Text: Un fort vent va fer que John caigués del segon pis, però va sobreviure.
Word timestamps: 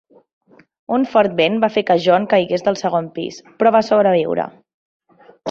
Un 0.95 1.03
fort 1.11 1.35
vent 1.41 1.59
va 1.63 1.69
fer 1.75 1.83
que 1.89 1.97
John 2.05 2.25
caigués 2.31 2.65
del 2.69 2.79
segon 2.81 3.11
pis, 3.19 3.39
però 3.61 3.75
va 3.77 3.83
sobreviure. 3.91 4.49